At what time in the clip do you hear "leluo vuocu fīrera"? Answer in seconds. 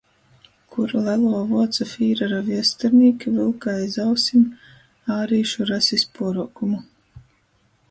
1.07-2.39